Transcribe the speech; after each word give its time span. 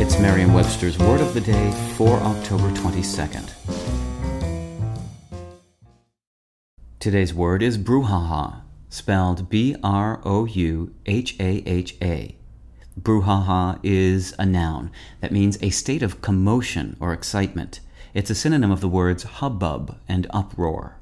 It's 0.00 0.18
Merriam-Webster's 0.18 0.98
Word 0.98 1.20
of 1.20 1.34
the 1.34 1.42
Day 1.42 1.72
for 1.94 2.16
October 2.20 2.70
22nd. 2.70 3.50
Today's 6.98 7.34
word 7.34 7.62
is 7.62 7.76
brouhaha, 7.76 8.62
spelled 8.88 9.50
B-R-O-U-H-A-H-A. 9.50 9.86
Brouhaha 12.98 13.78
is 13.82 14.34
a 14.38 14.46
noun 14.46 14.90
that 15.20 15.32
means 15.32 15.58
a 15.60 15.68
state 15.68 16.02
of 16.02 16.22
commotion 16.22 16.96
or 16.98 17.12
excitement. 17.12 17.80
It's 18.14 18.30
a 18.30 18.34
synonym 18.34 18.70
of 18.70 18.80
the 18.80 18.88
words 18.88 19.24
hubbub 19.24 19.98
and 20.08 20.26
uproar. 20.30 20.96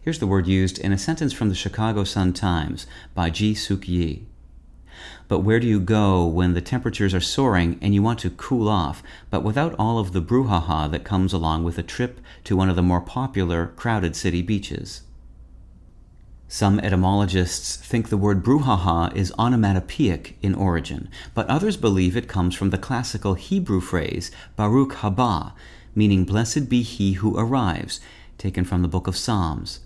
Here's 0.00 0.20
the 0.20 0.28
word 0.28 0.46
used 0.46 0.78
in 0.78 0.92
a 0.92 0.98
sentence 0.98 1.32
from 1.32 1.48
the 1.48 1.56
Chicago 1.56 2.04
Sun-Times 2.04 2.86
by 3.16 3.30
Ji 3.30 3.52
Suk 3.52 3.88
Yi. 3.88 4.28
But 5.28 5.40
where 5.40 5.60
do 5.60 5.66
you 5.66 5.80
go 5.80 6.26
when 6.26 6.54
the 6.54 6.60
temperatures 6.60 7.14
are 7.14 7.20
soaring 7.20 7.78
and 7.80 7.94
you 7.94 8.02
want 8.02 8.18
to 8.20 8.30
cool 8.30 8.68
off, 8.68 9.02
but 9.30 9.42
without 9.42 9.74
all 9.78 9.98
of 9.98 10.12
the 10.12 10.22
brouhaha 10.22 10.90
that 10.90 11.04
comes 11.04 11.32
along 11.32 11.64
with 11.64 11.78
a 11.78 11.82
trip 11.82 12.20
to 12.44 12.56
one 12.56 12.68
of 12.68 12.76
the 12.76 12.82
more 12.82 13.00
popular, 13.00 13.68
crowded 13.76 14.14
city 14.14 14.42
beaches? 14.42 15.02
Some 16.48 16.78
etymologists 16.78 17.76
think 17.76 18.08
the 18.08 18.16
word 18.16 18.44
brouhaha 18.44 19.14
is 19.16 19.32
onomatopoeic 19.36 20.36
in 20.42 20.54
origin, 20.54 21.08
but 21.34 21.48
others 21.48 21.76
believe 21.76 22.16
it 22.16 22.28
comes 22.28 22.54
from 22.54 22.70
the 22.70 22.78
classical 22.78 23.34
Hebrew 23.34 23.80
phrase 23.80 24.30
Baruch 24.54 24.92
haba, 24.94 25.54
meaning 25.96 26.24
blessed 26.24 26.68
be 26.68 26.82
he 26.82 27.14
who 27.14 27.36
arrives, 27.36 28.00
taken 28.38 28.64
from 28.64 28.82
the 28.82 28.88
book 28.88 29.08
of 29.08 29.16
Psalms. 29.16 29.80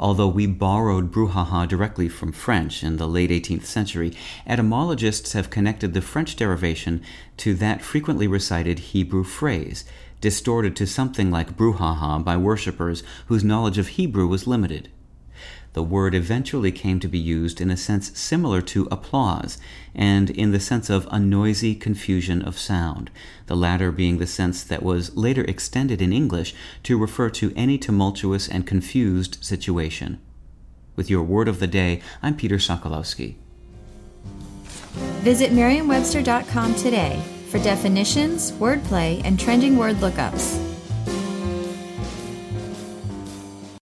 Although 0.00 0.28
we 0.28 0.46
borrowed 0.46 1.12
brouhaha 1.12 1.66
directly 1.66 2.08
from 2.08 2.32
French 2.32 2.82
in 2.82 2.96
the 2.96 3.08
late 3.08 3.30
18th 3.30 3.64
century, 3.64 4.12
etymologists 4.46 5.32
have 5.32 5.50
connected 5.50 5.94
the 5.94 6.00
French 6.00 6.36
derivation 6.36 7.02
to 7.38 7.54
that 7.54 7.82
frequently 7.82 8.26
recited 8.26 8.78
Hebrew 8.78 9.24
phrase, 9.24 9.84
distorted 10.20 10.74
to 10.76 10.86
something 10.86 11.30
like 11.30 11.56
brouhaha 11.56 12.24
by 12.24 12.36
worshippers 12.36 13.02
whose 13.26 13.44
knowledge 13.44 13.78
of 13.78 13.88
Hebrew 13.88 14.26
was 14.26 14.46
limited 14.46 14.88
the 15.72 15.82
word 15.82 16.14
eventually 16.14 16.72
came 16.72 17.00
to 17.00 17.08
be 17.08 17.18
used 17.18 17.60
in 17.60 17.70
a 17.70 17.76
sense 17.76 18.16
similar 18.18 18.60
to 18.62 18.88
applause, 18.90 19.58
and 19.94 20.30
in 20.30 20.52
the 20.52 20.60
sense 20.60 20.90
of 20.90 21.06
a 21.10 21.18
noisy 21.18 21.74
confusion 21.74 22.42
of 22.42 22.58
sound, 22.58 23.10
the 23.46 23.56
latter 23.56 23.92
being 23.92 24.18
the 24.18 24.26
sense 24.26 24.64
that 24.64 24.82
was 24.82 25.16
later 25.16 25.44
extended 25.44 26.02
in 26.02 26.12
English 26.12 26.54
to 26.82 26.98
refer 26.98 27.30
to 27.30 27.52
any 27.54 27.78
tumultuous 27.78 28.48
and 28.48 28.66
confused 28.66 29.42
situation. 29.44 30.18
With 30.96 31.08
your 31.08 31.22
word 31.22 31.48
of 31.48 31.60
the 31.60 31.66
day, 31.66 32.02
I'm 32.22 32.36
Peter 32.36 32.56
Sokolowski. 32.56 33.36
Visit 35.22 35.52
Merriam-Webster.com 35.52 36.74
today 36.74 37.22
for 37.50 37.58
definitions, 37.58 38.52
wordplay, 38.52 39.22
and 39.24 39.38
trending 39.38 39.76
word 39.76 39.96
lookups. 39.96 40.67